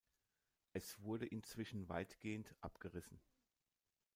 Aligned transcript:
Es 0.73 0.99
wurde 1.03 1.27
inzwischen 1.27 1.87
weitgehend 1.87 2.55
abgerissen. 2.59 3.21